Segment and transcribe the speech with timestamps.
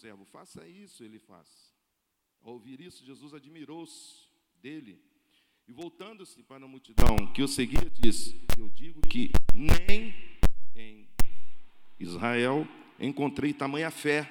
[0.00, 1.46] servo, faça isso, ele faz.
[2.42, 4.24] Ao ouvir isso, Jesus admirou-se
[4.62, 4.98] dele
[5.68, 10.14] e, voltando-se para a multidão que o seguia, disse: Eu digo que nem
[10.74, 11.06] em
[11.98, 12.66] Israel
[12.98, 14.30] encontrei tamanha fé.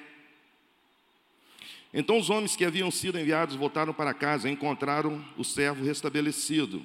[1.94, 6.84] Então os homens que haviam sido enviados voltaram para casa e encontraram o servo restabelecido.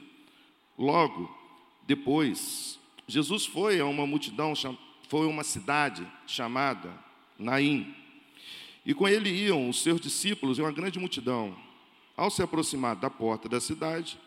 [0.78, 1.36] Logo
[1.88, 4.54] depois, Jesus foi a uma multidão,
[5.10, 6.94] foi a uma cidade chamada
[7.38, 8.05] Naim.
[8.86, 11.56] E com ele iam os seus discípulos e uma grande multidão.
[12.16, 14.18] Ao se aproximar da porta da cidade,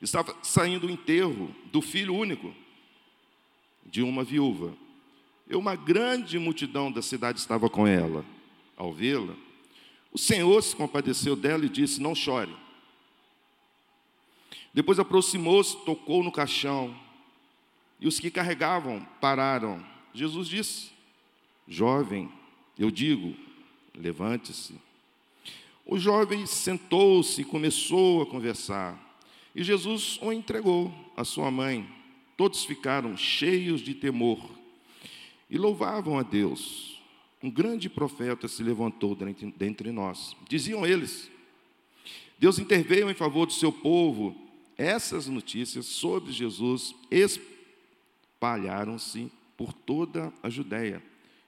[0.00, 2.54] estava saindo o enterro do filho único
[3.84, 4.72] de uma viúva.
[5.48, 8.24] E uma grande multidão da cidade estava com ela.
[8.76, 9.34] Ao vê-la,
[10.12, 12.54] o Senhor se compadeceu dela e disse: Não chore.
[14.72, 16.94] Depois aproximou-se, tocou no caixão,
[17.98, 19.84] e os que carregavam pararam.
[20.12, 20.90] Jesus disse:
[21.66, 22.30] Jovem,
[22.78, 23.34] eu digo,
[23.96, 24.74] levante-se.
[25.84, 29.02] O jovem sentou-se e começou a conversar.
[29.54, 31.88] E Jesus o entregou à sua mãe.
[32.36, 34.50] Todos ficaram cheios de temor
[35.48, 36.96] e louvavam a Deus
[37.42, 40.34] um grande profeta se levantou dentre nós.
[40.48, 41.30] Diziam eles:
[42.38, 44.34] Deus interveio em favor do seu povo.
[44.76, 51.00] Essas notícias sobre Jesus espalharam-se por toda a Judéia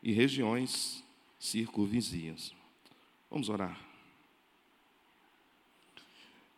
[0.02, 1.04] e regiões
[1.38, 2.54] circunvizinhas.
[3.30, 3.78] Vamos orar.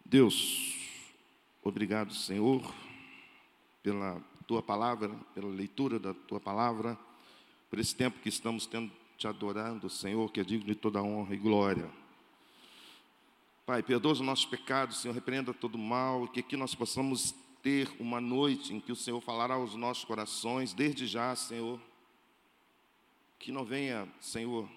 [0.05, 0.75] Deus,
[1.63, 2.75] obrigado, Senhor,
[3.83, 6.99] pela tua palavra, pela leitura da tua palavra,
[7.69, 11.35] por esse tempo que estamos tendo te adorando, Senhor, que é digno de toda honra
[11.35, 11.91] e glória.
[13.67, 18.21] Pai, perdoa os nossos pecados, Senhor, repreenda todo mal, que aqui nós possamos ter uma
[18.21, 21.79] noite em que o Senhor falará aos nossos corações, desde já, Senhor.
[23.41, 24.69] Que não venha, Senhor,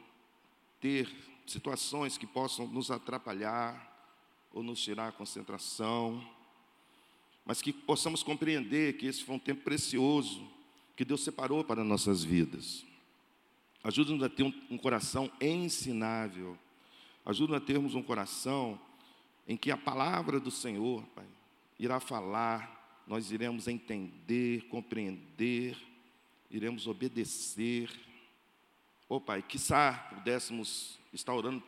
[0.82, 1.08] ter
[1.46, 3.92] situações que possam nos atrapalhar
[4.52, 6.28] ou nos tirar a concentração,
[7.46, 10.48] mas que possamos compreender que esse foi um tempo precioso
[10.96, 12.86] que Deus separou para nossas vidas.
[13.84, 16.58] Ajuda-nos a ter um, coração ensinável.
[17.26, 18.80] Ajuda-nos a termos um coração
[19.48, 21.26] em que a palavra do Senhor, Pai,
[21.78, 25.76] irá falar, nós iremos entender, compreender,
[26.50, 27.90] iremos obedecer.
[29.10, 31.62] Ô oh, Pai, quiçá pudéssemos estar orando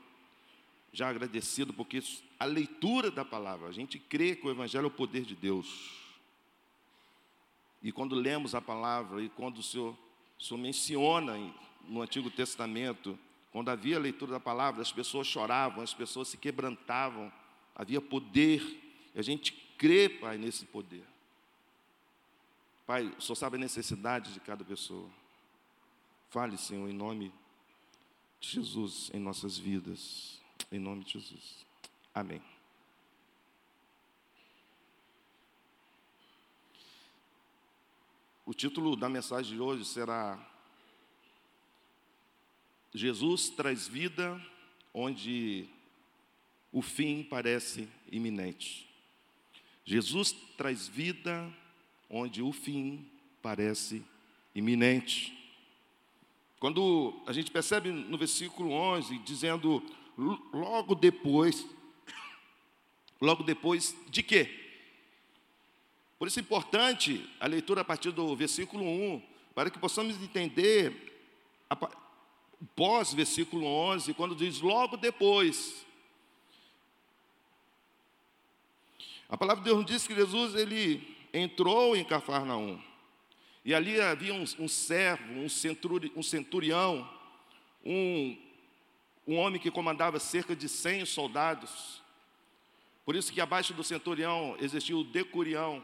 [0.91, 2.01] já agradecido, porque
[2.40, 5.91] a leitura da palavra, a gente crê que o Evangelho é o poder de Deus.
[7.84, 9.96] E quando lemos a palavra, e quando o Senhor,
[10.40, 11.38] o Senhor menciona
[11.88, 13.19] no Antigo Testamento,
[13.52, 17.31] quando havia leitura da palavra, as pessoas choravam, as pessoas se quebrantavam,
[17.75, 18.62] havia poder,
[19.13, 21.03] e a gente crê, Pai, nesse poder.
[22.88, 25.09] Pai, o Senhor sabe a necessidade de cada pessoa.
[26.29, 27.31] Fale, Senhor, em nome
[28.39, 30.41] de Jesus em nossas vidas.
[30.71, 31.65] Em nome de Jesus.
[32.13, 32.41] Amém.
[38.45, 40.39] O título da mensagem de hoje será
[42.93, 44.39] Jesus traz vida
[44.93, 45.67] onde
[46.71, 48.87] o fim parece iminente.
[49.83, 51.51] Jesus traz vida
[52.09, 53.05] onde o fim
[53.41, 54.03] parece
[54.53, 55.44] iminente.
[56.59, 59.83] Quando a gente percebe no versículo 11, dizendo,
[60.53, 61.67] logo depois,
[63.21, 64.49] logo depois de quê?
[66.17, 69.21] Por isso é importante a leitura a partir do versículo 1,
[69.53, 71.13] para que possamos entender
[72.75, 75.85] pós versículo 11, quando diz logo depois.
[79.27, 82.81] A palavra de Deus diz que Jesus ele entrou em Cafarnaum.
[83.65, 87.09] E ali havia um, um servo, um, centuri, um centurião,
[87.83, 88.37] um,
[89.27, 92.01] um homem que comandava cerca de 100 soldados.
[93.03, 95.83] Por isso que abaixo do centurião existia o decurião.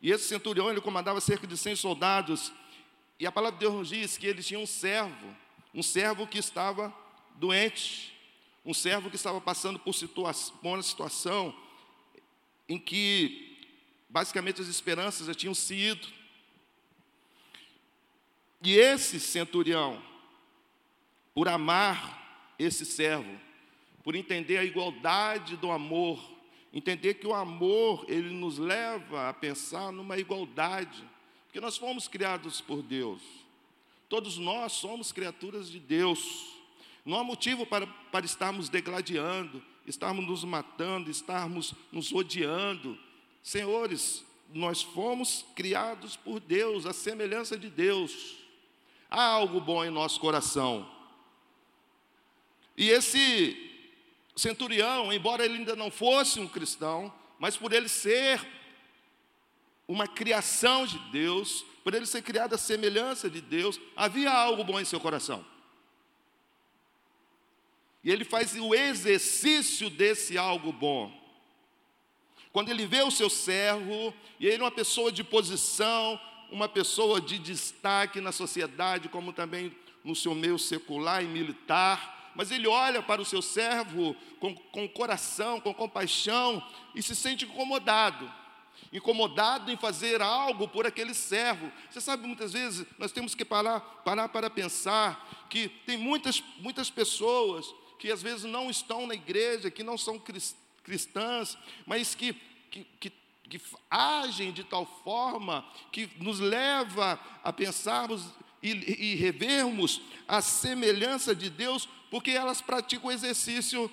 [0.00, 2.52] E esse centurião ele comandava cerca de 100 soldados.
[3.18, 5.34] E a palavra de Deus diz que ele tinha um servo
[5.74, 6.94] um servo que estava
[7.34, 8.14] doente,
[8.64, 10.32] um servo que estava passando por, por
[10.62, 11.54] uma situação
[12.68, 13.58] em que
[14.08, 16.06] basicamente as esperanças já tinham sido.
[18.64, 20.02] E esse centurião,
[21.34, 23.38] por amar esse servo,
[24.02, 26.18] por entender a igualdade do amor,
[26.72, 31.04] entender que o amor ele nos leva a pensar numa igualdade,
[31.44, 33.20] porque nós fomos criados por Deus.
[34.08, 36.54] Todos nós somos criaturas de Deus.
[37.04, 42.98] Não há motivo para, para estarmos degladiando, estarmos nos matando, estarmos nos odiando.
[43.42, 44.24] Senhores,
[44.54, 48.43] nós fomos criados por Deus, a semelhança de Deus.
[49.16, 50.90] Há algo bom em nosso coração.
[52.76, 53.56] E esse
[54.34, 58.44] centurião, embora ele ainda não fosse um cristão, mas por ele ser
[59.86, 64.80] uma criação de Deus, por ele ser criado à semelhança de Deus, havia algo bom
[64.80, 65.46] em seu coração.
[68.02, 71.12] E ele faz o exercício desse algo bom.
[72.52, 76.20] Quando ele vê o seu servo, e ele é uma pessoa de posição,
[76.50, 79.74] uma pessoa de destaque na sociedade, como também
[80.04, 84.88] no seu meio secular e militar, mas ele olha para o seu servo com, com
[84.88, 86.62] coração, com compaixão
[86.94, 88.30] e se sente incomodado.
[88.92, 91.70] Incomodado em fazer algo por aquele servo.
[91.90, 96.90] Você sabe, muitas vezes nós temos que parar, parar para pensar que tem muitas, muitas
[96.90, 100.20] pessoas que às vezes não estão na igreja, que não são
[100.82, 101.56] cristãs,
[101.86, 102.34] mas que,
[102.70, 103.10] que, que
[103.48, 103.60] que
[103.90, 108.32] agem de tal forma que nos leva a pensarmos
[108.62, 113.90] e, e revermos a semelhança de Deus, porque elas praticam o exercício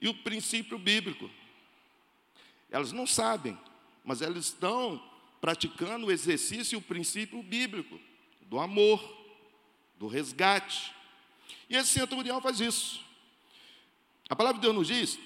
[0.00, 1.28] e o princípio bíblico.
[2.70, 3.58] Elas não sabem,
[4.04, 5.02] mas elas estão
[5.40, 8.00] praticando o exercício e o princípio bíblico
[8.42, 9.02] do amor,
[9.98, 10.92] do resgate.
[11.68, 13.04] E esse centurião faz isso.
[14.28, 15.18] A palavra de Deus nos diz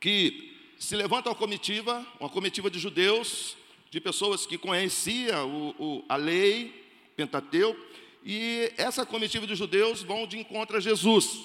[0.00, 0.51] que
[0.82, 3.56] se levanta uma comitiva, uma comitiva de judeus,
[3.88, 6.74] de pessoas que conheciam o, o, a lei,
[7.14, 7.80] Pentateuco,
[8.24, 11.38] e essa comitiva de judeus vão de encontro a Jesus.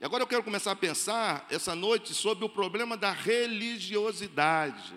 [0.00, 4.94] E agora eu quero começar a pensar essa noite sobre o problema da religiosidade.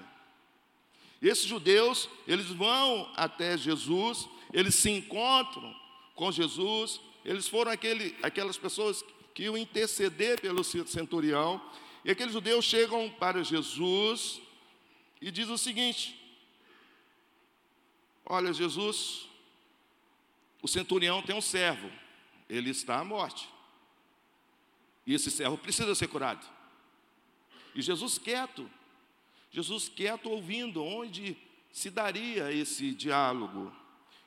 [1.21, 5.75] Esses judeus, eles vão até Jesus, eles se encontram
[6.15, 11.61] com Jesus, eles foram aquele, aquelas pessoas que iam interceder pelo centurião,
[12.09, 14.41] e aqueles judeus chegam para Jesus
[15.21, 16.19] e diz o seguinte:
[18.25, 19.27] Olha, Jesus,
[20.59, 21.87] o centurião tem um servo,
[22.49, 23.47] ele está à morte.
[25.05, 26.43] E esse servo precisa ser curado.
[27.75, 28.67] E Jesus quieto,
[29.51, 31.37] Jesus quieto ouvindo onde
[31.71, 33.71] se daria esse diálogo.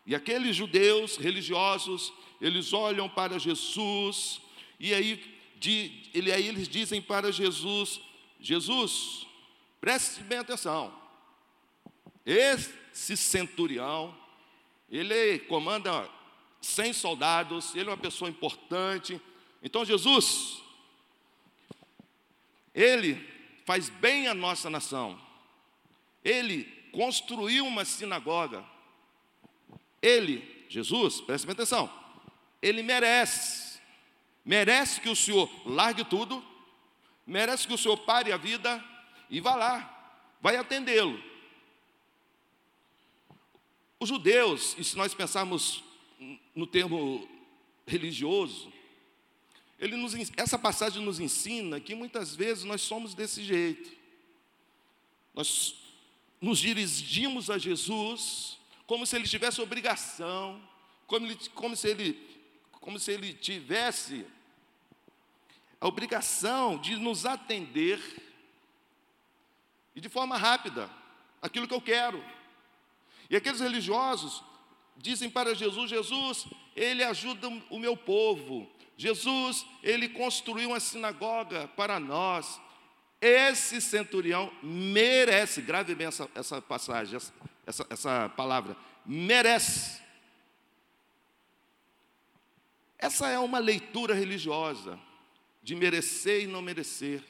[0.07, 4.41] E aqueles judeus religiosos, eles olham para Jesus,
[4.79, 5.32] e aí
[5.63, 8.01] de, ele, aí eles dizem para Jesus:
[8.41, 9.25] Jesus,
[9.81, 10.93] preste bem atenção.
[12.27, 14.15] Esse centurião,
[14.91, 16.11] ele comanda
[16.61, 19.21] 100 soldados, ele é uma pessoa importante.
[19.63, 20.61] Então, Jesus,
[22.75, 23.25] ele
[23.65, 25.21] faz bem a nossa nação.
[26.25, 28.65] Ele construiu uma sinagoga.
[30.01, 31.89] Ele, Jesus, preste bem atenção,
[32.61, 33.72] ele merece
[34.45, 36.45] merece que o Senhor largue tudo,
[37.27, 38.83] merece que o Senhor pare a vida
[39.31, 41.23] e vá lá, vai atendê-lo.
[43.99, 45.85] Os judeus, e se nós pensarmos
[46.55, 47.29] no termo
[47.87, 48.73] religioso,
[49.79, 53.91] ele nos, essa passagem nos ensina que muitas vezes nós somos desse jeito.
[55.35, 55.75] Nós
[56.41, 60.61] nos dirigimos a Jesus como se ele tivesse obrigação,
[61.07, 62.32] como, ele, como se ele
[62.83, 64.27] como se ele tivesse
[65.81, 67.99] a obrigação de nos atender
[69.95, 70.91] e de forma rápida,
[71.41, 72.23] aquilo que eu quero.
[73.31, 74.43] E aqueles religiosos
[74.97, 78.71] dizem para Jesus: Jesus, ele ajuda o meu povo.
[78.97, 82.61] Jesus, ele construiu uma sinagoga para nós.
[83.21, 87.17] Esse centurião merece, grave bem essa, essa passagem,
[87.65, 90.02] essa, essa palavra, merece
[93.03, 94.97] essa é uma leitura religiosa,
[95.61, 97.21] de merecer e não merecer.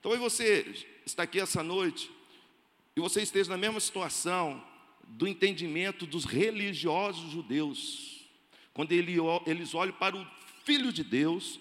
[0.00, 2.08] Talvez você está aqui essa noite
[2.94, 4.64] e você esteja na mesma situação
[5.02, 8.24] do entendimento dos religiosos judeus,
[8.72, 10.24] quando eles olham para o
[10.64, 11.58] Filho de Deus,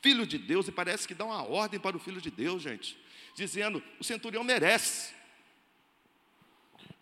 [0.00, 2.96] Filho de Deus, e parece que dá uma ordem para o Filho de Deus, gente,
[3.34, 5.12] dizendo: o centurião merece.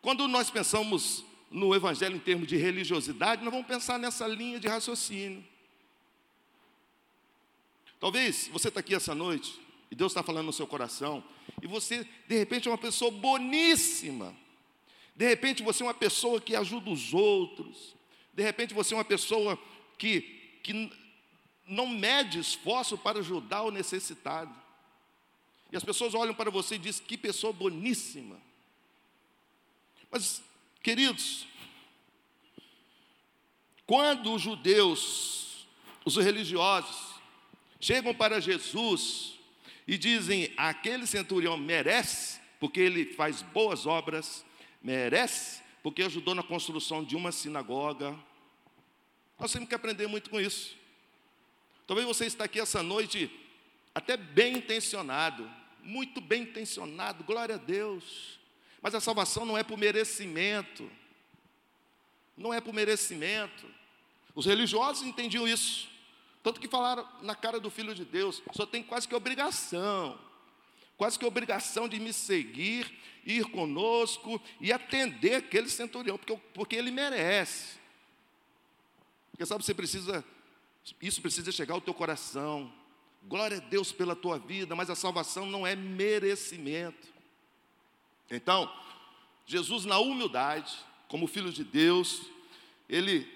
[0.01, 4.69] Quando nós pensamos no Evangelho em termos de religiosidade, nós vamos pensar nessa linha de
[4.69, 5.45] raciocínio.
[7.99, 9.59] Talvez você está aqui essa noite
[9.91, 11.23] e Deus está falando no seu coração,
[11.63, 14.35] e você, de repente, é uma pessoa boníssima.
[15.15, 17.95] De repente, você é uma pessoa que ajuda os outros.
[18.35, 19.59] De repente, você é uma pessoa
[19.97, 20.21] que,
[20.63, 20.93] que
[21.67, 24.55] não mede esforço para ajudar o necessitado.
[25.73, 28.39] E as pessoas olham para você e dizem: que pessoa boníssima.
[30.11, 30.43] Mas
[30.87, 31.49] Queridos,
[33.85, 35.67] quando os judeus,
[36.05, 37.21] os religiosos,
[37.81, 39.35] chegam para Jesus
[39.85, 44.47] e dizem: aquele centurião merece, porque ele faz boas obras,
[44.81, 48.17] merece, porque ajudou na construção de uma sinagoga.
[49.41, 50.77] Nós temos que aprender muito com isso.
[51.85, 53.29] Talvez você está aqui essa noite
[53.93, 55.51] até bem intencionado,
[55.83, 58.37] muito bem intencionado, glória a Deus.
[58.81, 60.91] Mas a salvação não é por merecimento.
[62.37, 63.67] Não é por merecimento.
[64.35, 65.89] Os religiosos entendiam isso.
[66.43, 70.17] Tanto que falaram na cara do Filho de Deus, só tem quase que obrigação,
[70.97, 72.93] quase que obrigação de me seguir,
[73.25, 77.81] ir conosco e atender aquele centurião, porque, porque ele merece.
[79.33, 80.25] Porque sabe, você precisa,
[81.03, 82.73] isso precisa chegar ao teu coração.
[83.25, 87.16] Glória a Deus pela tua vida, mas a salvação não é merecimento.
[88.31, 88.71] Então,
[89.47, 90.77] Jesus, na humildade,
[91.09, 92.23] como filho de Deus,
[92.89, 93.31] ele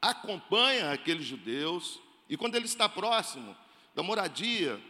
[0.00, 1.98] acompanha aqueles judeus,
[2.28, 3.56] e quando ele está próximo
[3.94, 4.80] da moradia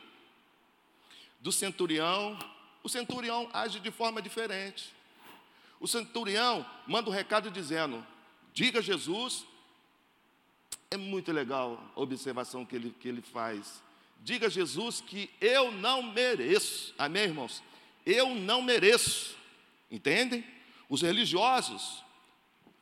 [1.41, 2.39] do centurião,
[2.83, 4.93] o centurião age de forma diferente.
[5.79, 8.05] O centurião manda um recado dizendo:
[8.53, 9.45] diga a Jesus,
[10.91, 13.83] é muito legal a observação que ele, que ele faz.
[14.21, 17.63] Diga a Jesus que eu não mereço, amém, irmãos?
[18.05, 19.37] Eu não mereço,
[19.91, 20.45] entendem?
[20.89, 22.03] Os religiosos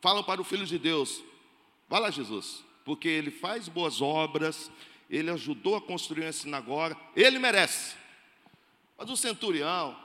[0.00, 1.22] falam para o Filho de Deus:
[1.88, 4.70] Vai lá, Jesus, porque ele faz boas obras,
[5.08, 7.96] ele ajudou a construir uma sinagoga, ele merece.
[8.96, 9.98] Mas o centurião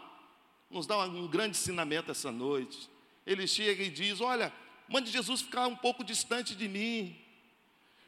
[0.69, 2.89] nos dá um grande ensinamento essa noite.
[3.25, 4.51] Ele chega e diz: Olha,
[4.88, 7.17] mande Jesus ficar um pouco distante de mim,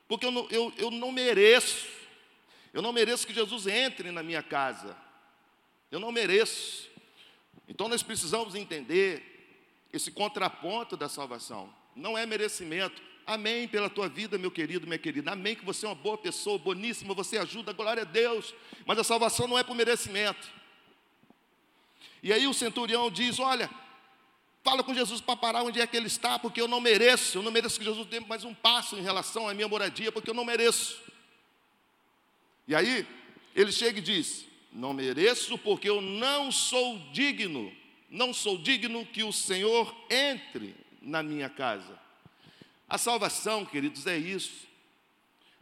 [0.08, 1.88] porque eu não, eu, eu não mereço,
[2.74, 4.96] eu não mereço que Jesus entre na minha casa,
[5.92, 6.88] eu não mereço.
[7.68, 9.24] Então nós precisamos entender
[9.92, 15.34] esse contraponto da salvação, não é merecimento, Amém pela tua vida, meu querido, minha querida.
[15.34, 18.56] Amém que você é uma boa pessoa, boníssima, você ajuda, glória a Deus.
[18.86, 20.48] Mas a salvação não é por merecimento.
[22.24, 23.70] E aí o centurião diz: Olha,
[24.64, 27.40] fala com Jesus para parar onde é que ele está, porque eu não mereço.
[27.40, 30.30] Eu não mereço que Jesus dê mais um passo em relação à minha moradia, porque
[30.30, 30.98] eu não mereço.
[32.66, 33.06] E aí
[33.54, 34.46] ele chega e diz:
[34.78, 37.74] Não mereço, porque eu não sou digno.
[38.12, 42.00] Não sou digno que o Senhor entre na minha casa.
[42.88, 44.68] A salvação, queridos, é isso.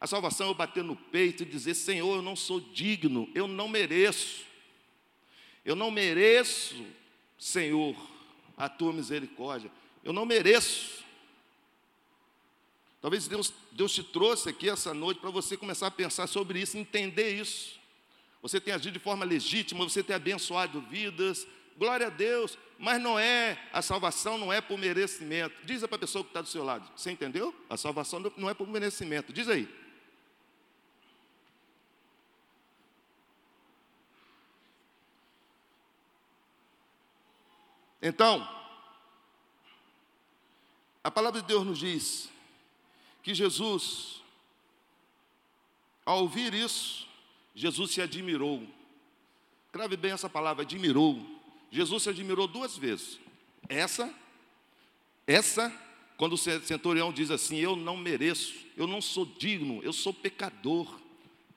[0.02, 3.48] A salvação é eu bater no peito e dizer: Senhor, eu não sou digno, eu
[3.48, 4.44] não mereço.
[5.64, 6.86] Eu não mereço,
[7.40, 7.96] Senhor,
[8.58, 9.72] a tua misericórdia.
[10.04, 11.06] Eu não mereço.
[13.02, 16.78] Talvez Deus, Deus te trouxe aqui essa noite para você começar a pensar sobre isso,
[16.78, 17.85] entender isso.
[18.46, 23.18] Você tem agido de forma legítima, você tem abençoado vidas, glória a Deus, mas não
[23.18, 25.66] é, a salvação não é por merecimento.
[25.66, 27.56] Diz para a pessoa que está do seu lado, você entendeu?
[27.68, 29.34] A salvação não é por merecimento.
[29.34, 29.68] Diz aí.
[38.00, 38.48] Então,
[41.04, 42.30] a palavra de Deus nos diz
[43.24, 44.22] que Jesus,
[46.06, 47.15] ao ouvir isso,
[47.56, 48.68] Jesus se admirou.
[49.72, 51.26] Grave bem essa palavra, admirou.
[51.72, 53.20] Jesus se admirou duas vezes.
[53.68, 54.14] Essa,
[55.26, 55.74] essa,
[56.18, 61.00] quando o centurião diz assim: Eu não mereço, eu não sou digno, eu sou pecador.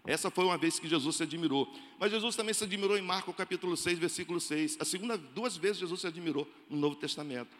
[0.06, 1.70] Essa foi uma vez que Jesus se admirou.
[1.98, 4.78] Mas Jesus também se admirou em Marcos capítulo 6, versículo 6.
[4.80, 7.50] A segunda, duas vezes Jesus se admirou no Novo Testamento.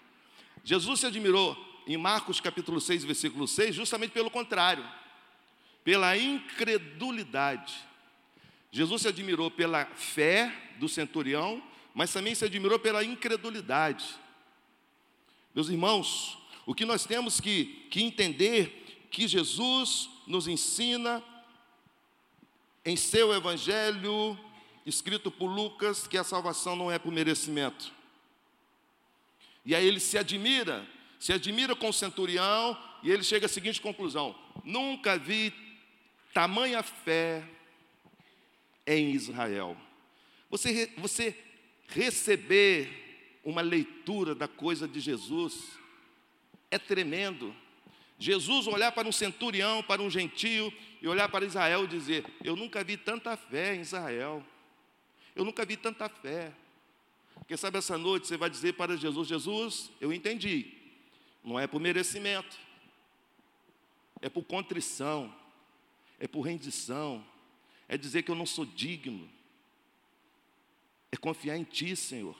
[0.65, 4.85] Jesus se admirou em Marcos capítulo 6, versículo 6, justamente pelo contrário,
[5.85, 7.75] pela incredulidade.
[8.71, 11.63] Jesus se admirou pela fé do centurião
[11.99, 14.15] mas também se admirou pela incredulidade.
[15.53, 21.21] Meus irmãos, o que nós temos que, que entender que Jesus nos ensina
[22.85, 24.39] em seu evangelho,
[24.87, 27.93] escrito por Lucas, que a salvação não é por merecimento.
[29.65, 33.81] E aí ele se admira, se admira com o centurião, e ele chega à seguinte
[33.81, 35.53] conclusão: nunca vi
[36.33, 37.43] tamanha fé
[38.97, 39.77] em Israel.
[40.51, 41.37] Você, você
[41.89, 45.79] receber uma leitura da coisa de Jesus
[46.71, 47.55] é tremendo.
[48.19, 52.57] Jesus olhar para um centurião, para um gentio, e olhar para Israel e dizer: Eu
[52.57, 54.45] nunca vi tanta fé em Israel.
[55.37, 56.53] Eu nunca vi tanta fé.
[57.47, 60.75] Quem sabe essa noite você vai dizer para Jesus: Jesus, eu entendi.
[61.45, 62.59] Não é por merecimento,
[64.21, 65.33] é por contrição,
[66.19, 67.25] é por rendição,
[67.89, 69.29] é dizer que eu não sou digno,
[71.11, 72.37] é confiar em Ti, Senhor.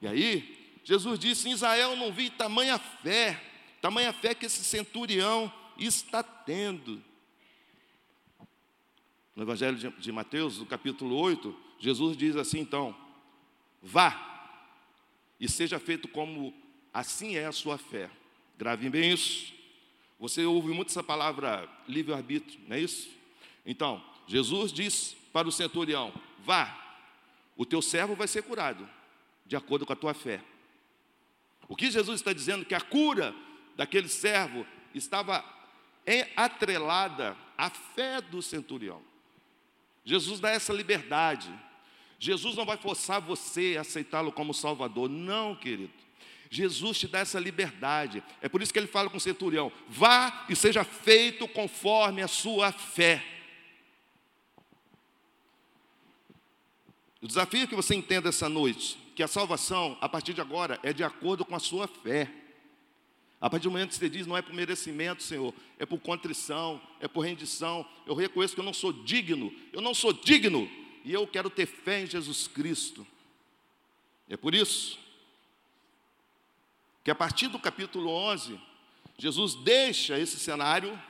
[0.00, 3.40] E aí, Jesus disse: em Israel não vi tamanha fé,
[3.80, 7.02] tamanha fé que esse centurião está tendo.
[9.36, 12.96] No Evangelho de Mateus, no capítulo 8, Jesus diz assim: então,
[13.82, 14.30] vá
[15.42, 16.54] e seja feito como
[16.94, 18.08] assim é a sua fé.
[18.56, 19.52] Gravem bem isso.
[20.20, 23.10] Você ouve muito essa palavra livre-arbítrio, não é isso?
[23.64, 26.12] Então, Jesus diz para o centurião:
[26.44, 26.78] Vá,
[27.56, 28.88] o teu servo vai ser curado,
[29.46, 30.40] de acordo com a tua fé.
[31.68, 32.64] O que Jesus está dizendo?
[32.64, 33.34] Que a cura
[33.76, 35.44] daquele servo estava
[36.36, 39.02] atrelada à fé do centurião.
[40.04, 41.52] Jesus dá essa liberdade.
[42.18, 45.92] Jesus não vai forçar você a aceitá-lo como Salvador, não, querido.
[46.50, 48.22] Jesus te dá essa liberdade.
[48.40, 52.28] É por isso que ele fala com o centurião: vá e seja feito conforme a
[52.28, 53.24] sua fé.
[57.22, 60.80] O desafio é que você entenda essa noite que a salvação, a partir de agora,
[60.82, 62.28] é de acordo com a sua fé.
[63.40, 66.82] A partir do momento que você diz, não é por merecimento, Senhor, é por contrição,
[66.98, 67.88] é por rendição.
[68.06, 70.68] Eu reconheço que eu não sou digno, eu não sou digno,
[71.04, 73.06] e eu quero ter fé em Jesus Cristo.
[74.28, 74.98] É por isso
[77.04, 78.60] que a partir do capítulo 11,
[79.16, 81.00] Jesus deixa esse cenário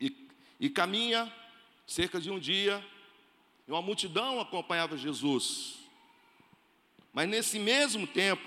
[0.00, 0.28] e,
[0.60, 1.32] e caminha
[1.86, 2.84] cerca de um dia,
[3.66, 5.78] e uma multidão acompanhava Jesus.
[7.12, 8.46] Mas nesse mesmo tempo,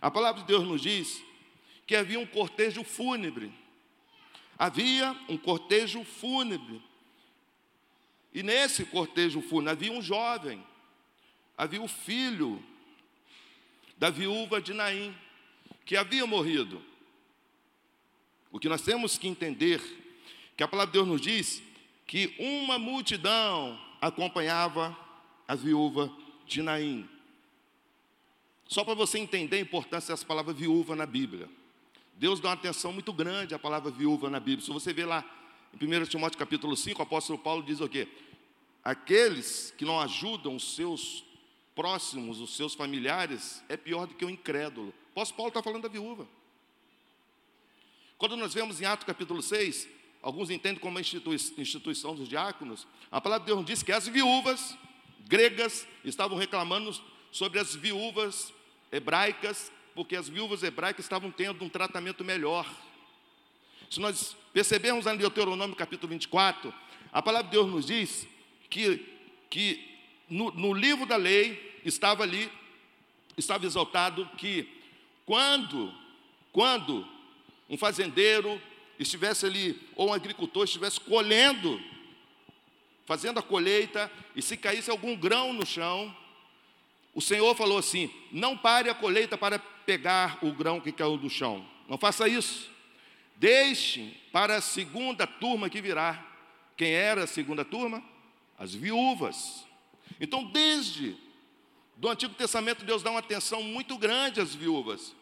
[0.00, 1.22] a palavra de Deus nos diz
[1.86, 3.52] que havia um cortejo fúnebre.
[4.58, 6.82] Havia um cortejo fúnebre.
[8.32, 10.64] E nesse cortejo fúnebre havia um jovem,
[11.56, 12.62] havia o filho
[13.96, 15.14] da viúva de Naim,
[15.84, 16.82] que havia morrido.
[18.50, 19.80] O que nós temos que entender,
[20.56, 21.62] que a palavra de Deus nos diz
[22.06, 24.96] que uma multidão acompanhava
[25.46, 26.12] a viúva
[26.46, 27.08] de Naim.
[28.68, 31.48] Só para você entender a importância dessa palavra viúva na Bíblia.
[32.14, 34.64] Deus dá uma atenção muito grande à palavra viúva na Bíblia.
[34.64, 35.24] Se você ver lá
[35.72, 38.08] em 1 Timóteo capítulo 5, o apóstolo Paulo diz o quê?
[38.82, 41.24] Aqueles que não ajudam os seus
[41.74, 44.88] próximos, os seus familiares, é pior do que o incrédulo.
[44.88, 46.26] O apóstolo Paulo está falando da viúva.
[48.16, 49.86] Quando nós vemos em Atos capítulo 6,
[50.26, 54.76] alguns entendem como a instituição dos diáconos, a palavra de Deus diz que as viúvas
[55.24, 56.92] gregas estavam reclamando
[57.30, 58.52] sobre as viúvas
[58.90, 62.68] hebraicas, porque as viúvas hebraicas estavam tendo um tratamento melhor.
[63.88, 66.74] Se nós percebermos lá em Deuteronômio capítulo 24,
[67.12, 68.26] a palavra de Deus nos diz
[68.68, 69.06] que,
[69.48, 69.96] que
[70.28, 72.50] no, no livro da lei estava ali,
[73.38, 74.68] estava exaltado que
[75.24, 75.94] quando,
[76.50, 77.06] quando
[77.70, 78.60] um fazendeiro
[78.98, 81.80] estivesse ali, ou um agricultor estivesse colhendo,
[83.04, 86.14] fazendo a colheita, e se caísse algum grão no chão,
[87.14, 91.30] o Senhor falou assim: não pare a colheita para pegar o grão que caiu do
[91.30, 91.66] chão.
[91.88, 92.70] Não faça isso.
[93.36, 96.24] Deixe para a segunda turma que virá.
[96.76, 98.02] Quem era a segunda turma?
[98.58, 99.64] As viúvas.
[100.20, 101.16] Então, desde
[101.96, 105.14] do Antigo Testamento, Deus dá uma atenção muito grande às viúvas.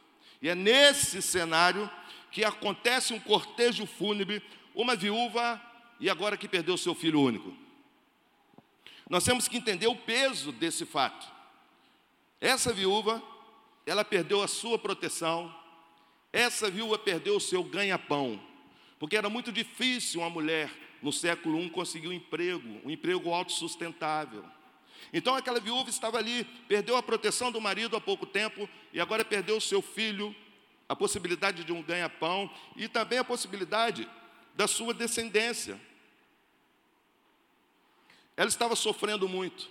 [0.42, 1.88] E é nesse cenário
[2.34, 4.42] que acontece um cortejo fúnebre,
[4.74, 5.62] uma viúva
[6.00, 7.54] e agora que perdeu seu filho único.
[9.08, 11.32] Nós temos que entender o peso desse fato.
[12.40, 13.22] Essa viúva,
[13.86, 15.54] ela perdeu a sua proteção,
[16.32, 18.40] essa viúva perdeu o seu ganha-pão,
[18.98, 20.68] porque era muito difícil uma mulher
[21.00, 24.44] no século I conseguir um emprego, um emprego autossustentável.
[25.12, 29.24] Então aquela viúva estava ali, perdeu a proteção do marido há pouco tempo e agora
[29.24, 30.34] perdeu o seu filho,
[30.88, 34.08] a possibilidade de um ganha-pão e também a possibilidade
[34.54, 35.80] da sua descendência.
[38.36, 39.68] Ela estava sofrendo muito,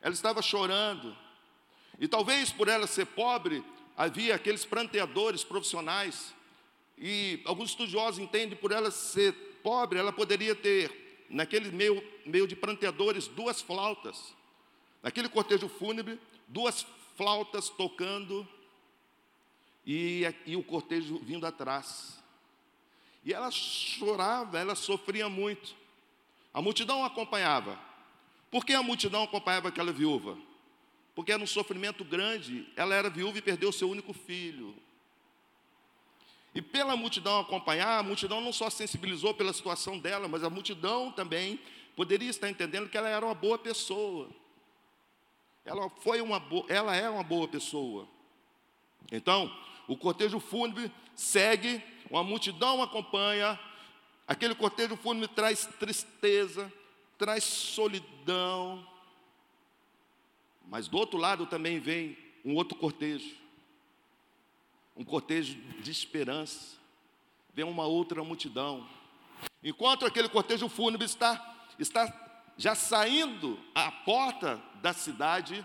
[0.00, 1.16] ela estava chorando,
[1.98, 3.64] e talvez por ela ser pobre,
[3.96, 6.34] havia aqueles pranteadores profissionais.
[6.96, 12.54] E alguns estudiosos entendem por ela ser pobre, ela poderia ter, naquele meio, meio de
[12.54, 14.34] pranteadores, duas flautas.
[15.02, 16.86] Naquele cortejo fúnebre, duas
[17.16, 18.48] flautas tocando
[19.88, 22.22] e, e o cortejo vindo atrás.
[23.24, 25.74] E ela chorava, ela sofria muito.
[26.54, 27.76] A multidão acompanhava.
[28.50, 30.38] Por que a multidão acompanhava aquela viúva?
[31.18, 32.64] porque era um sofrimento grande.
[32.76, 34.72] Ela era viúva e perdeu seu único filho.
[36.54, 41.10] E pela multidão acompanhar, a multidão não só sensibilizou pela situação dela, mas a multidão
[41.10, 41.58] também
[41.96, 44.30] poderia estar entendendo que ela era uma boa pessoa.
[45.64, 48.06] Ela foi uma ela é uma boa pessoa.
[49.10, 49.52] Então,
[49.88, 53.58] o cortejo fúnebre segue, uma multidão acompanha.
[54.26, 56.72] Aquele cortejo fúnebre traz tristeza,
[57.16, 58.86] traz solidão,
[60.68, 63.34] mas do outro lado também vem um outro cortejo,
[64.94, 66.76] um cortejo de esperança,
[67.54, 68.86] vem uma outra multidão.
[69.64, 72.06] Enquanto aquele cortejo fúnebre está, está
[72.56, 75.64] já saindo à porta da cidade,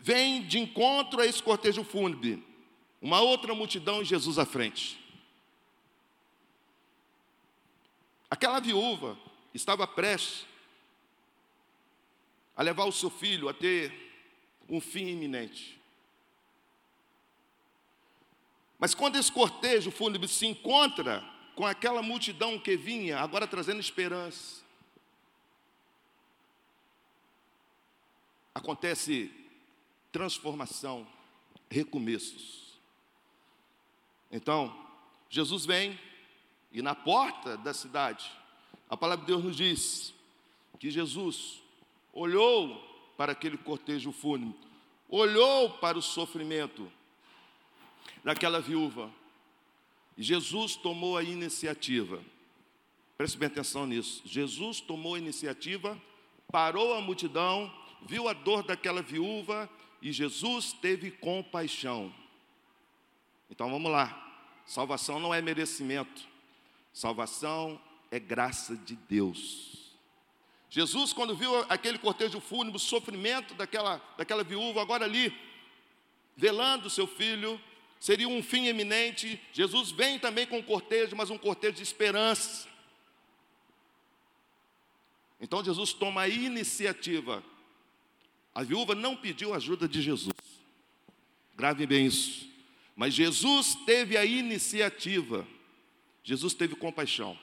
[0.00, 2.44] vem de encontro a esse cortejo fúnebre
[3.00, 4.98] Uma outra multidão e Jesus à frente.
[8.30, 9.18] Aquela viúva
[9.52, 10.46] estava prestes
[12.56, 13.92] a levar o seu filho a ter
[14.68, 15.80] um fim iminente.
[18.78, 24.62] Mas quando esse cortejo fúnebre se encontra com aquela multidão que vinha, agora trazendo esperança,
[28.54, 29.39] acontece
[30.12, 31.06] transformação,
[31.68, 32.78] recomeços.
[34.30, 34.74] Então,
[35.28, 35.98] Jesus vem
[36.72, 38.30] e na porta da cidade,
[38.88, 40.14] a palavra de Deus nos diz
[40.78, 41.60] que Jesus
[42.12, 42.80] olhou
[43.16, 44.58] para aquele cortejo fúnebre,
[45.08, 46.90] olhou para o sofrimento
[48.24, 49.10] daquela viúva.
[50.16, 52.22] E Jesus tomou a iniciativa.
[53.16, 54.22] Preste bem atenção nisso.
[54.24, 56.00] Jesus tomou a iniciativa,
[56.50, 59.68] parou a multidão, viu a dor daquela viúva
[60.00, 62.12] e Jesus teve compaixão.
[63.50, 64.16] Então vamos lá.
[64.64, 66.26] Salvação não é merecimento.
[66.92, 69.94] Salvação é graça de Deus.
[70.70, 75.36] Jesus, quando viu aquele cortejo fúnebre, o sofrimento daquela, daquela viúva, agora ali,
[76.36, 77.60] velando seu filho,
[77.98, 79.40] seria um fim eminente.
[79.52, 82.68] Jesus vem também com um cortejo, mas um cortejo de esperança.
[85.40, 87.42] Então Jesus toma a iniciativa.
[88.60, 90.34] A viúva não pediu ajuda de Jesus.
[91.56, 92.46] Grave bem isso.
[92.94, 95.48] Mas Jesus teve a iniciativa.
[96.22, 97.38] Jesus teve compaixão.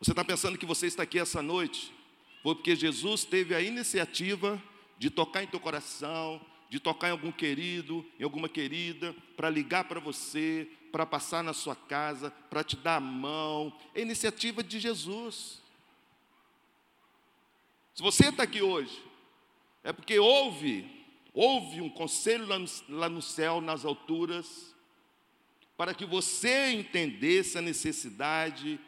[0.00, 1.94] Você está pensando que você está aqui essa noite?
[2.42, 4.60] Foi porque Jesus teve a iniciativa
[4.98, 9.84] de tocar em teu coração, de tocar em algum querido, em alguma querida, para ligar
[9.84, 13.72] para você, para passar na sua casa, para te dar a mão.
[13.94, 15.62] É iniciativa de Jesus.
[17.94, 19.06] Se você está aqui hoje,
[19.84, 24.74] é porque houve, houve um conselho lá no, lá no céu, nas alturas,
[25.76, 28.80] para que você entendesse a necessidade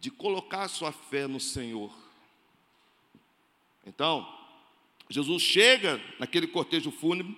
[0.00, 1.92] de colocar sua fé no Senhor.
[3.86, 4.26] Então,
[5.08, 7.36] Jesus chega naquele cortejo fúnebre,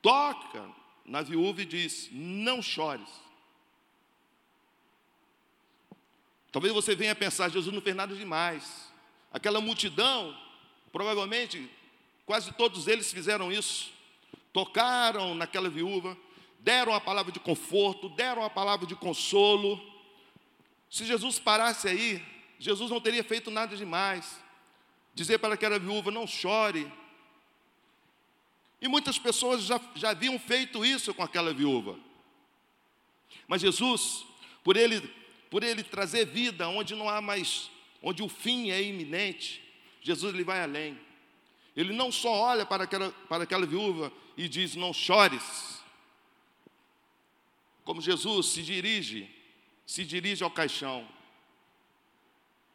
[0.00, 0.70] toca
[1.04, 3.08] na viúva e diz: Não chores.
[6.52, 8.92] Talvez você venha pensar: Jesus não fez nada demais.
[9.32, 10.36] Aquela multidão,
[10.94, 11.68] provavelmente,
[12.24, 13.92] quase todos eles fizeram isso.
[14.52, 16.16] Tocaram naquela viúva,
[16.60, 19.84] deram a palavra de conforto, deram a palavra de consolo.
[20.88, 22.24] Se Jesus parasse aí,
[22.60, 24.40] Jesus não teria feito nada demais.
[25.12, 26.90] Dizer para aquela viúva: não chore.
[28.80, 31.98] E muitas pessoas já, já haviam feito isso com aquela viúva.
[33.48, 34.24] Mas Jesus,
[34.62, 35.00] por ele,
[35.50, 37.68] por ele trazer vida onde não há mais,
[38.00, 39.63] onde o fim é iminente,
[40.04, 40.96] Jesus ele vai além.
[41.74, 45.82] Ele não só olha para aquela, para aquela viúva e diz: Não chores.
[47.82, 49.34] Como Jesus se dirige
[49.86, 51.06] se dirige ao caixão.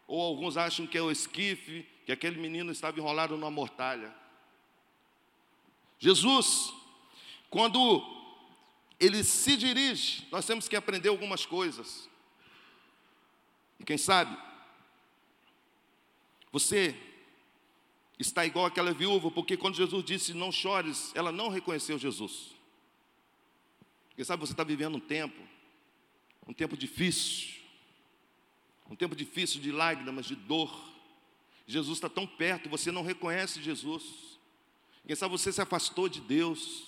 [0.08, 4.14] Ou alguns acham que é o esquife, que aquele menino estava enrolado numa mortalha.
[6.00, 6.74] Jesus,
[7.50, 8.04] quando
[9.00, 12.10] ele se dirige, nós temos que aprender algumas coisas.
[13.80, 14.36] E quem sabe,
[16.52, 16.98] você
[18.20, 22.52] está igual aquela viúva, porque quando Jesus disse não chores, ela não reconheceu Jesus.
[24.16, 25.50] Quem sabe você está vivendo um tempo
[26.50, 27.60] um tempo difícil,
[28.90, 30.76] um tempo difícil de lágrimas, de dor.
[31.68, 34.40] Jesus está tão perto, você não reconhece Jesus.
[35.06, 36.88] Quem sabe você se afastou de Deus.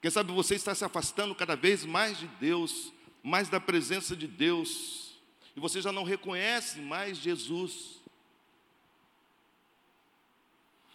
[0.00, 2.90] Quem sabe você está se afastando cada vez mais de Deus,
[3.22, 5.20] mais da presença de Deus,
[5.54, 8.00] e você já não reconhece mais Jesus.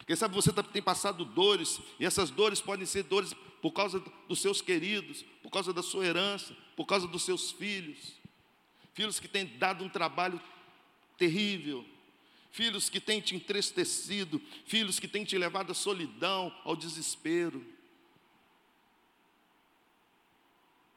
[0.08, 4.02] Quem sabe você tá, tem passado dores, e essas dores podem ser dores por causa
[4.26, 8.13] dos seus queridos, por causa da sua herança, por causa dos seus filhos.
[8.93, 10.41] Filhos que têm dado um trabalho
[11.17, 11.86] terrível,
[12.52, 17.65] filhos que têm te entristecido, filhos que têm te levado à solidão, ao desespero.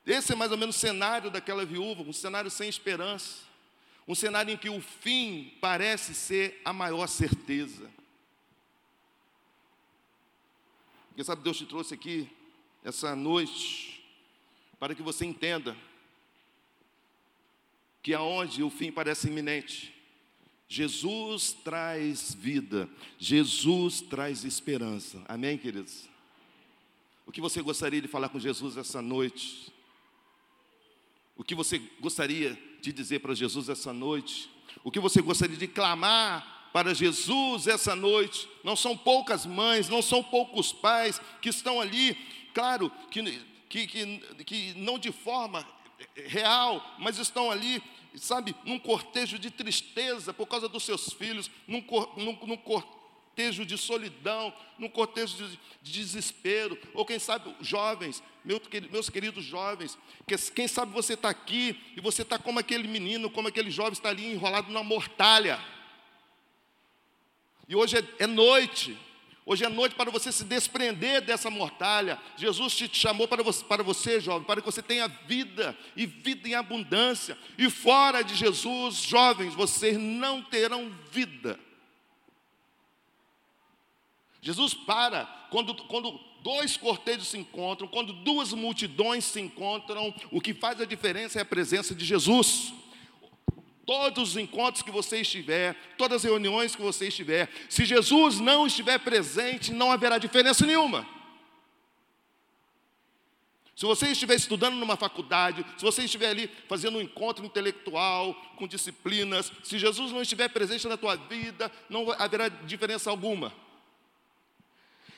[0.06, 3.42] Esse é mais ou menos o cenário daquela viúva, um cenário sem esperança,
[4.06, 7.90] um cenário em que o fim parece ser a maior certeza.
[11.20, 12.30] Quem sabe Deus te trouxe aqui
[12.82, 14.02] essa noite
[14.78, 15.76] para que você entenda
[18.02, 19.94] que aonde o fim parece iminente,
[20.66, 25.22] Jesus traz vida, Jesus traz esperança.
[25.28, 26.08] Amém, queridos?
[27.26, 29.70] O que você gostaria de falar com Jesus essa noite?
[31.36, 34.50] O que você gostaria de dizer para Jesus essa noite?
[34.82, 38.48] O que você gostaria de clamar para Jesus essa noite.
[38.62, 42.16] Não são poucas mães, não são poucos pais que estão ali
[42.52, 43.22] claro, que,
[43.68, 45.66] que, que, que não de forma
[46.26, 47.82] real, mas estão ali,
[48.14, 51.84] sabe, num cortejo de tristeza por causa dos seus filhos, num,
[52.16, 58.60] num, num cortejo de solidão, num cortejo de, de desespero, ou quem sabe jovens, meu,
[58.90, 63.30] meus queridos jovens, que, quem sabe você está aqui e você está como aquele menino,
[63.30, 65.60] como aquele jovem está ali enrolado na mortalha.
[67.70, 68.98] E hoje é, é noite,
[69.46, 72.20] Hoje é noite para você se desprender dessa mortalha.
[72.36, 76.48] Jesus te chamou para você, para você, jovem, para que você tenha vida e vida
[76.48, 77.36] em abundância.
[77.58, 81.58] E fora de Jesus, jovens, vocês não terão vida.
[84.40, 90.54] Jesus para quando, quando dois cortejos se encontram, quando duas multidões se encontram, o que
[90.54, 92.72] faz a diferença é a presença de Jesus.
[93.86, 98.66] Todos os encontros que você estiver, todas as reuniões que você estiver, se Jesus não
[98.66, 101.06] estiver presente, não haverá diferença nenhuma.
[103.80, 108.68] Se você estiver estudando numa faculdade, se você estiver ali fazendo um encontro intelectual, com
[108.68, 113.50] disciplinas, se Jesus não estiver presente na tua vida, não haverá diferença alguma.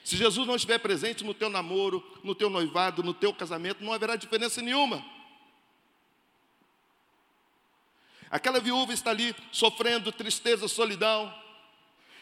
[0.05, 3.93] Se Jesus não estiver presente no teu namoro, no teu noivado, no teu casamento, não
[3.93, 5.05] haverá diferença nenhuma.
[8.33, 11.33] Aquela viúva está ali sofrendo tristeza, solidão.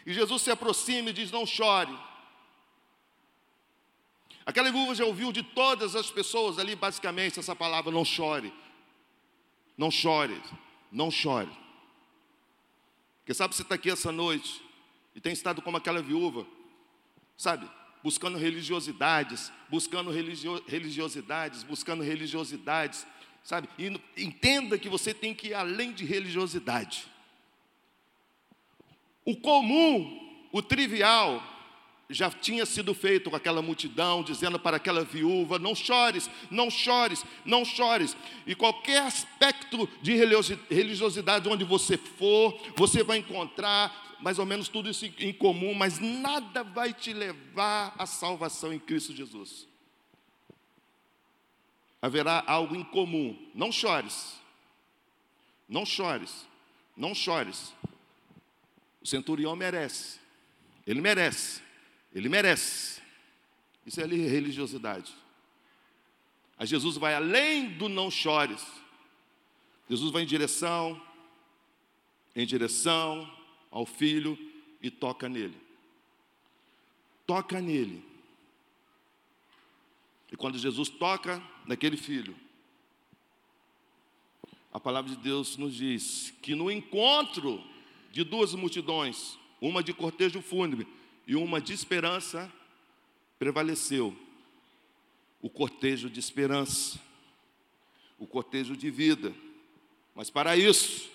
[0.05, 1.96] E Jesus se aproxima e diz: Não chore.
[4.44, 8.53] Aquela viúva já ouviu de todas as pessoas ali, basicamente, essa palavra: Não chore.
[9.79, 10.42] Não chore.
[10.90, 11.57] Não chore.
[13.20, 14.61] Porque sabe, você está aqui essa noite
[15.14, 16.44] e tem estado como aquela viúva,
[17.37, 17.70] sabe?
[18.03, 23.07] Buscando religiosidades, buscando religio religiosidades, buscando religiosidades,
[23.44, 23.68] sabe?
[23.79, 27.07] E entenda que você tem que ir além de religiosidade.
[29.24, 31.42] O comum, o trivial,
[32.11, 37.24] já tinha sido feito com aquela multidão, dizendo para aquela viúva: não chores, não chores,
[37.44, 38.16] não chores.
[38.46, 40.14] E qualquer aspecto de
[40.68, 45.98] religiosidade onde você for, você vai encontrar mais ou menos tudo isso em comum, mas
[45.98, 49.69] nada vai te levar à salvação em Cristo Jesus.
[52.02, 53.50] Haverá algo em comum.
[53.54, 54.40] Não chores.
[55.68, 56.46] Não chores.
[56.96, 57.74] Não chores.
[59.00, 60.18] O centurião merece.
[60.86, 61.62] Ele merece.
[62.12, 63.00] Ele merece.
[63.86, 65.12] Isso é religiosidade.
[66.58, 68.66] A Jesus vai além do não chores.
[69.88, 71.00] Jesus vai em direção,
[72.36, 73.28] em direção
[73.70, 74.38] ao filho
[74.80, 75.56] e toca nele.
[77.26, 78.10] Toca nele.
[80.32, 82.36] E quando Jesus toca naquele filho,
[84.72, 87.62] a palavra de Deus nos diz que no encontro
[88.12, 90.86] de duas multidões, uma de cortejo fúnebre
[91.26, 92.50] e uma de esperança,
[93.38, 94.16] prevaleceu
[95.42, 97.00] o cortejo de esperança,
[98.18, 99.34] o cortejo de vida.
[100.14, 101.10] Mas para isso,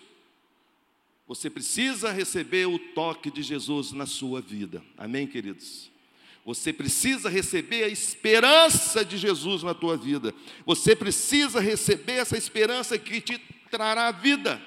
[1.28, 4.84] você precisa receber o toque de Jesus na sua vida.
[4.98, 5.92] Amém, queridos?
[6.46, 10.32] Você precisa receber a esperança de Jesus na tua vida.
[10.64, 13.40] Você precisa receber essa esperança que te
[13.72, 14.62] trará vida.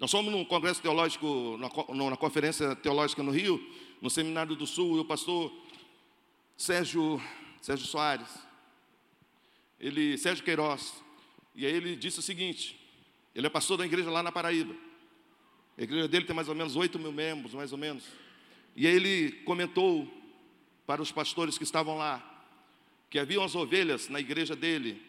[0.00, 3.64] Nós fomos num congresso teológico, na, na conferência teológica no Rio,
[4.00, 5.52] no Seminário do Sul, e o pastor
[6.56, 7.22] Sérgio,
[7.60, 8.28] Sérgio Soares,
[9.78, 10.92] ele, Sérgio Queiroz,
[11.54, 12.76] e aí ele disse o seguinte:
[13.32, 14.74] ele é pastor da igreja lá na Paraíba.
[15.78, 18.04] A igreja dele tem mais ou menos 8 mil membros, mais ou menos.
[18.76, 20.06] E ele comentou
[20.86, 22.28] para os pastores que estavam lá
[23.12, 25.02] que haviam as ovelhas na igreja dele.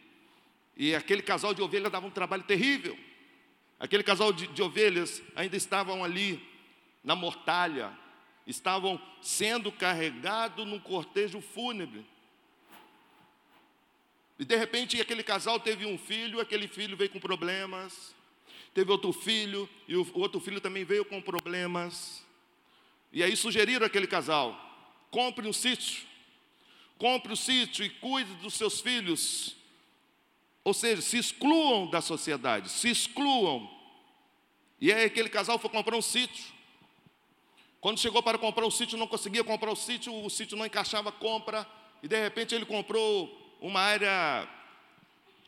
[0.76, 2.99] E aquele casal de ovelhas dava um trabalho terrível.
[3.80, 6.45] Aquele casal de, de ovelhas ainda estavam ali
[7.02, 7.97] na mortalha,
[8.45, 12.06] estavam sendo carregados num cortejo fúnebre.
[14.38, 18.13] E de repente aquele casal teve um filho, aquele filho veio com problemas.
[18.74, 22.24] Teve outro filho, e o outro filho também veio com problemas.
[23.12, 24.60] E aí sugeriram aquele casal:
[25.12, 26.06] compre um sítio,
[26.98, 29.56] compre o um sítio e cuide dos seus filhos.
[30.64, 33.70] Ou seja, se excluam da sociedade, se excluam.
[34.80, 36.54] E aí aquele casal foi comprar um sítio.
[37.80, 41.10] Quando chegou para comprar o sítio, não conseguia comprar o sítio, o sítio não encaixava
[41.10, 41.68] a compra,
[42.02, 44.48] e de repente ele comprou uma área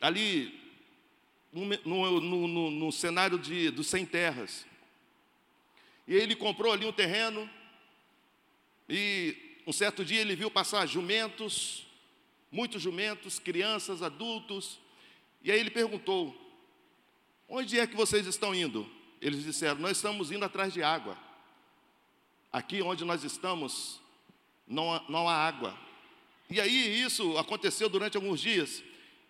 [0.00, 0.65] ali
[1.84, 4.66] no, no, no, no cenário de, dos sem terras.
[6.06, 7.48] E ele comprou ali um terreno,
[8.88, 11.86] e um certo dia ele viu passar jumentos,
[12.52, 14.78] muitos jumentos, crianças, adultos,
[15.42, 16.34] e aí ele perguntou:
[17.48, 18.88] Onde é que vocês estão indo?
[19.20, 21.18] Eles disseram: Nós estamos indo atrás de água.
[22.52, 24.00] Aqui onde nós estamos
[24.66, 25.76] não há, não há água.
[26.48, 28.82] E aí isso aconteceu durante alguns dias.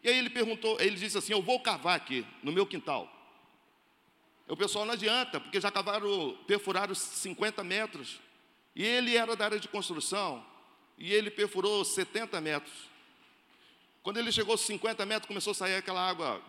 [0.02, 3.12] E aí ele perguntou, ele disse assim: Eu vou cavar aqui no meu quintal.
[4.48, 8.20] O pessoal não adianta, porque já cavaram, perfuraram 50 metros.
[8.74, 10.44] E ele era da área de construção,
[10.98, 12.74] e ele perfurou 70 metros.
[14.02, 16.40] Quando ele chegou a 50 metros, começou a sair aquela água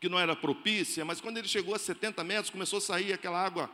[0.00, 3.38] que não era propícia, mas quando ele chegou a 70 metros, começou a sair aquela
[3.38, 3.70] água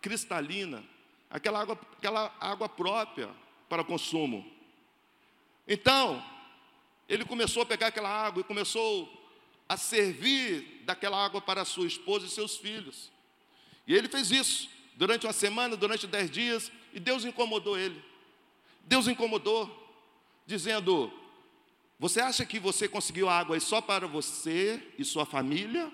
[0.00, 0.82] cristalina,
[1.30, 3.28] aquela água, aquela água própria
[3.68, 4.50] para consumo.
[5.68, 6.24] Então,
[7.08, 9.12] ele começou a pegar aquela água e começou
[9.68, 13.10] a servir daquela água para sua esposa e seus filhos.
[13.86, 18.02] E ele fez isso durante uma semana, durante dez dias, e Deus incomodou ele.
[18.82, 19.70] Deus incomodou,
[20.46, 21.12] dizendo:
[21.98, 25.90] Você acha que você conseguiu água só para você e sua família?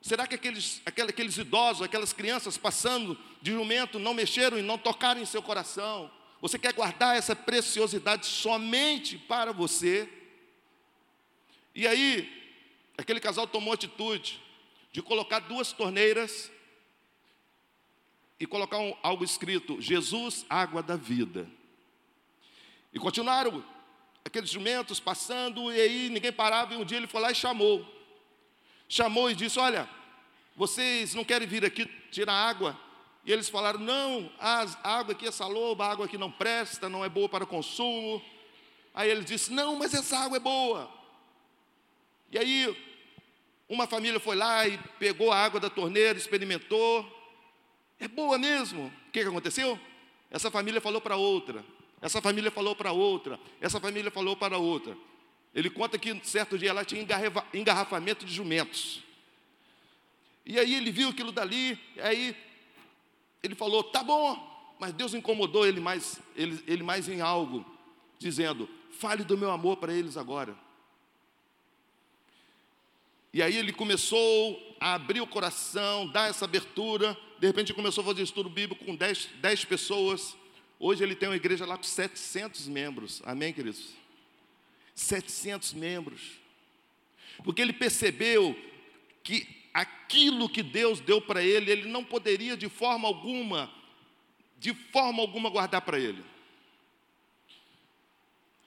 [0.00, 5.20] Será que aqueles, aqueles idosos, aquelas crianças passando de jumento não mexeram e não tocaram
[5.20, 6.10] em seu coração?
[6.42, 10.08] Você quer guardar essa preciosidade somente para você?
[11.72, 12.28] E aí,
[12.98, 14.42] aquele casal tomou atitude
[14.90, 16.50] de colocar duas torneiras
[18.40, 21.48] e colocar um, algo escrito: Jesus, água da vida.
[22.92, 23.64] E continuaram
[24.24, 27.86] aqueles jumentos passando, e aí ninguém parava, e um dia ele foi lá e chamou.
[28.88, 29.88] Chamou e disse: Olha,
[30.56, 32.76] vocês não querem vir aqui tirar água?
[33.24, 37.04] E eles falaram: Não, a água aqui é saloba, a água aqui não presta, não
[37.04, 38.22] é boa para consumo.
[38.94, 40.90] Aí ele disse: Não, mas essa água é boa.
[42.30, 42.76] E aí,
[43.68, 47.06] uma família foi lá e pegou a água da torneira, experimentou,
[48.00, 48.86] é boa mesmo.
[48.86, 49.78] O que, que aconteceu?
[50.30, 51.64] Essa família falou para outra.
[52.00, 53.38] Essa família falou para outra.
[53.60, 54.96] Essa família falou para outra.
[55.54, 57.06] Ele conta que certo dia lá tinha
[57.54, 59.02] engarrafamento de jumentos.
[60.44, 62.34] E aí ele viu aquilo dali, aí
[63.42, 64.50] ele falou: "Tá bom".
[64.78, 67.64] Mas Deus incomodou ele mais, ele, ele mais em algo,
[68.18, 70.56] dizendo: "Fale do meu amor para eles agora".
[73.32, 77.16] E aí ele começou a abrir o coração, dar essa abertura.
[77.38, 80.36] De repente começou a fazer estudo bíblico com 10, 10 pessoas.
[80.78, 83.22] Hoje ele tem uma igreja lá com 700 membros.
[83.24, 83.94] Amém, queridos?
[84.94, 86.20] 700 membros.
[87.42, 88.54] Porque ele percebeu
[89.22, 93.72] que aquilo que Deus deu para ele, ele não poderia de forma alguma,
[94.58, 96.22] de forma alguma guardar para ele.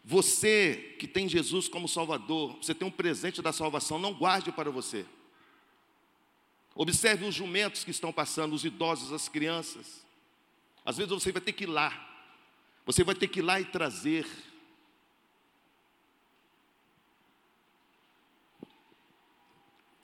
[0.03, 4.69] Você que tem Jesus como Salvador, você tem um presente da salvação, não guarde para
[4.69, 5.05] você.
[6.75, 10.05] Observe os jumentos que estão passando, os idosos, as crianças.
[10.85, 11.91] Às vezes você vai ter que ir lá,
[12.85, 14.27] você vai ter que ir lá e trazer.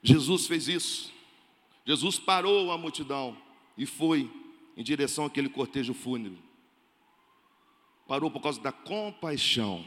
[0.02, 1.12] Jesus fez isso.
[1.84, 3.36] Jesus parou a multidão
[3.76, 4.30] e foi
[4.76, 6.52] em direção àquele cortejo fúnebre
[8.12, 9.82] parou por causa da compaixão.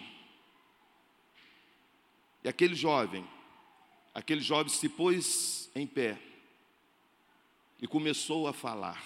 [2.43, 3.23] E aquele jovem,
[4.15, 6.19] aquele jovem se pôs em pé
[7.79, 8.99] e começou a falar.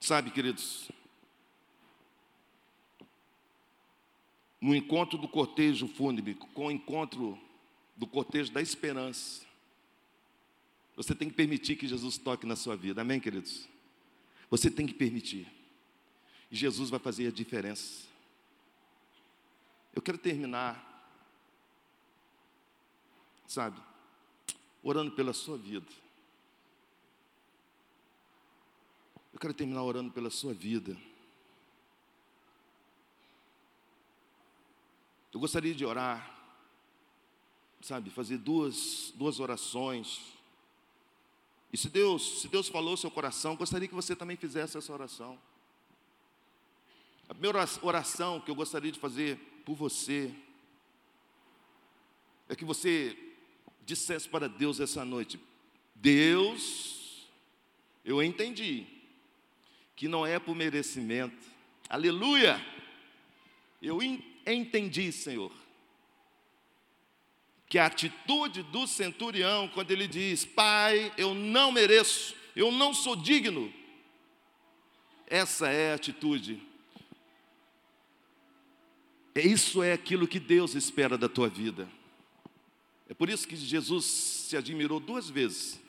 [0.00, 0.90] Sabe, queridos,
[4.66, 7.38] no encontro do cortejo fúnebre, com o encontro
[7.96, 9.46] do cortejo da esperança,
[10.96, 13.68] você tem que permitir que Jesus toque na sua vida, amém, queridos?
[14.50, 15.46] Você tem que permitir.
[16.50, 18.08] E Jesus vai fazer a diferença.
[19.94, 21.08] Eu quero terminar,
[23.46, 23.80] sabe,
[24.82, 25.86] orando pela sua vida.
[29.32, 30.96] Eu quero terminar orando pela sua vida.
[35.36, 36.34] Eu gostaria de orar,
[37.82, 40.22] sabe, fazer duas, duas orações.
[41.70, 45.38] E se Deus, se Deus falou seu coração, gostaria que você também fizesse essa oração.
[47.28, 50.34] A primeira oração que eu gostaria de fazer por você
[52.48, 53.14] é que você
[53.84, 55.38] dissesse para Deus essa noite:
[55.94, 57.28] Deus,
[58.06, 58.86] eu entendi
[59.94, 61.46] que não é por merecimento,
[61.90, 62.58] aleluia,
[63.82, 64.35] eu entendi,
[65.12, 65.52] Senhor,
[67.68, 73.16] que a atitude do centurião, quando ele diz: Pai, eu não mereço, eu não sou
[73.16, 73.72] digno,
[75.26, 76.62] essa é a atitude.
[79.34, 81.88] Isso é aquilo que Deus espera da tua vida.
[83.08, 85.80] É por isso que Jesus se admirou duas vezes,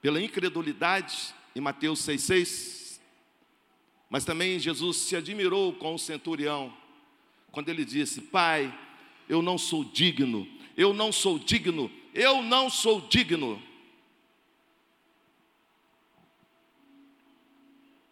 [0.00, 3.00] pela incredulidade em Mateus 6,6,
[4.08, 6.74] mas também Jesus se admirou com o centurião,
[7.50, 8.72] quando ele disse: Pai,
[9.28, 10.46] eu não sou digno
[10.78, 13.60] eu não sou digno, eu não sou digno.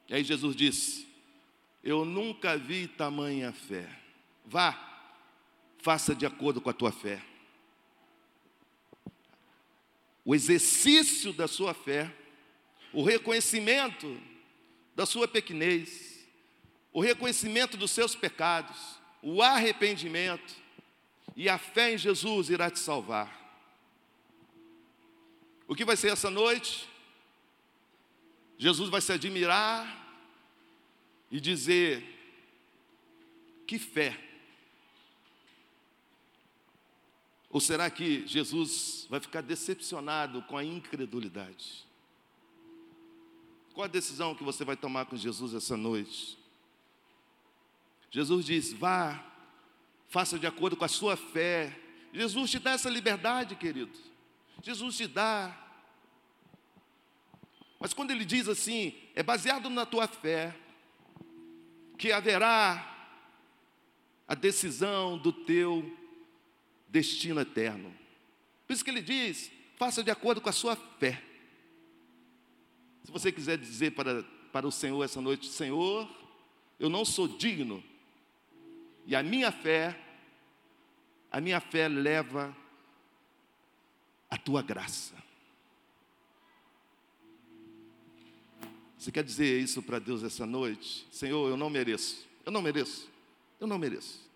[0.08, 1.06] E aí Jesus disse:
[1.80, 3.88] Eu nunca vi tamanha fé.
[4.44, 4.76] Vá,
[5.78, 7.22] faça de acordo com a tua fé.
[10.24, 12.12] O exercício da sua fé,
[12.92, 14.20] o reconhecimento
[14.96, 16.26] da sua pequenez,
[16.92, 18.95] o reconhecimento dos seus pecados,
[19.28, 20.54] o arrependimento
[21.34, 23.44] e a fé em Jesus irá te salvar.
[25.66, 26.88] O que vai ser essa noite?
[28.56, 29.84] Jesus vai se admirar
[31.28, 32.04] e dizer:
[33.66, 34.16] que fé.
[37.50, 41.84] Ou será que Jesus vai ficar decepcionado com a incredulidade?
[43.74, 46.45] Qual a decisão que você vai tomar com Jesus essa noite?
[48.10, 49.24] Jesus diz: vá,
[50.08, 51.78] faça de acordo com a sua fé.
[52.12, 53.92] Jesus te dá essa liberdade, querido.
[54.62, 55.54] Jesus te dá.
[57.78, 60.56] Mas quando ele diz assim, é baseado na tua fé,
[61.98, 62.94] que haverá
[64.26, 65.96] a decisão do teu
[66.88, 67.94] destino eterno.
[68.66, 71.22] Por isso que ele diz: faça de acordo com a sua fé.
[73.04, 76.08] Se você quiser dizer para, para o Senhor essa noite: Senhor,
[76.78, 77.82] eu não sou digno,
[79.06, 79.96] e a minha fé,
[81.30, 82.54] a minha fé leva
[84.28, 85.14] a tua graça.
[88.98, 91.06] Você quer dizer isso para Deus essa noite?
[91.12, 93.08] Senhor, eu não mereço, eu não mereço,
[93.60, 94.26] eu não mereço.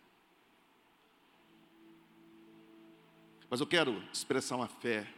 [3.51, 5.13] Mas eu quero expressar uma fé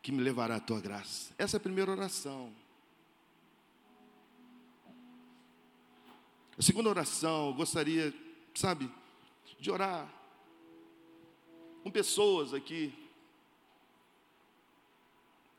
[0.00, 1.34] que me levará à tua graça.
[1.36, 2.54] Essa é a primeira oração.
[6.58, 8.14] A segunda oração, eu gostaria,
[8.54, 8.90] sabe,
[9.60, 10.10] de orar
[11.82, 12.92] com pessoas aqui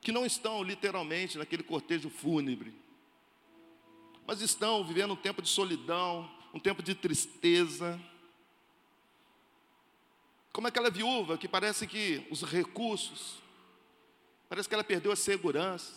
[0.02, 2.74] que não estão literalmente naquele cortejo fúnebre,
[4.26, 8.00] mas estão vivendo um tempo de solidão, um tempo de tristeza.
[10.52, 13.38] Como aquela viúva que parece que os recursos,
[14.50, 15.93] parece que ela perdeu a segurança.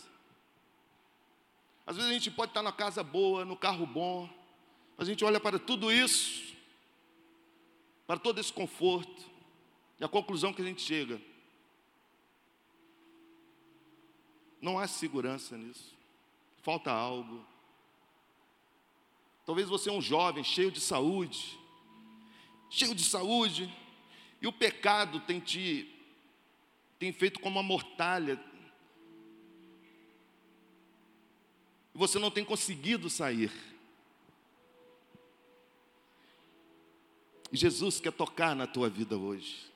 [1.87, 4.29] Às vezes a gente pode estar na casa boa, no carro bom,
[4.97, 6.55] a gente olha para tudo isso,
[8.05, 9.29] para todo esse conforto,
[9.99, 11.19] e a conclusão que a gente chega
[14.61, 15.97] Não há segurança nisso.
[16.61, 17.43] Falta algo.
[19.43, 21.59] Talvez você é um jovem cheio de saúde,
[22.69, 23.73] cheio de saúde,
[24.39, 25.87] e o pecado tem te
[26.99, 28.39] tem feito como uma mortalha.
[31.95, 33.51] E você não tem conseguido sair.
[37.51, 39.69] E Jesus quer tocar na tua vida hoje.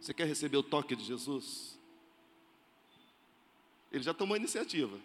[0.00, 1.78] Você quer receber o toque de Jesus?
[3.92, 4.98] Ele já tomou a iniciativa.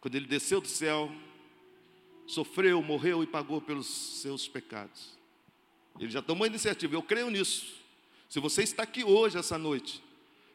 [0.00, 1.10] Quando ele desceu do céu,
[2.26, 5.16] sofreu, morreu e pagou pelos seus pecados.
[5.98, 7.74] Ele já tomou a iniciativa, eu creio nisso.
[8.28, 10.02] Se você está aqui hoje, essa noite,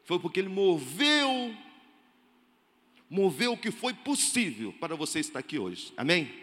[0.04, 1.56] foi porque ele moveu,
[3.12, 5.94] moveu o que foi possível para você estar aqui hoje.
[5.96, 6.34] Amém?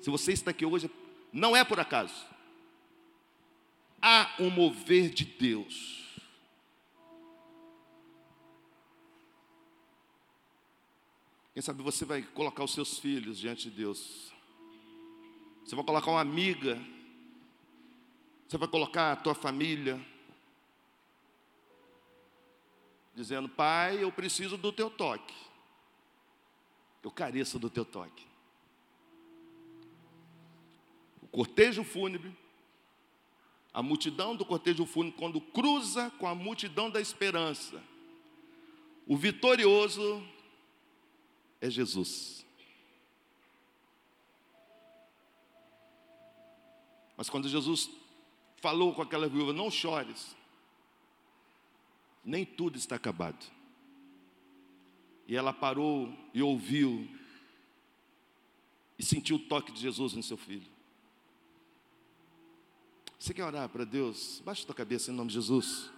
[0.00, 0.88] Se você está aqui hoje,
[1.32, 2.32] não é por acaso
[4.06, 6.04] há um mover de Deus.
[11.54, 14.30] Quem sabe você vai colocar os seus filhos diante de Deus.
[15.64, 16.78] Você vai colocar uma amiga.
[18.46, 19.98] Você vai colocar a tua família.
[23.14, 25.34] Dizendo, pai, eu preciso do teu toque.
[27.04, 28.26] Eu careço do teu toque.
[31.22, 32.34] O cortejo fúnebre
[33.74, 37.82] a multidão do cortejo fúnebre, quando cruza com a multidão da esperança,
[39.04, 40.22] o vitorioso
[41.60, 42.46] é Jesus.
[47.16, 47.90] Mas quando Jesus
[48.58, 50.36] falou com aquela viúva, não chores,
[52.24, 53.44] nem tudo está acabado.
[55.26, 57.08] E ela parou e ouviu,
[58.98, 60.70] e sentiu o toque de Jesus no seu filho.
[63.18, 64.42] Você quer orar para Deus?
[64.44, 65.90] Baixa a tua cabeça em nome de Jesus.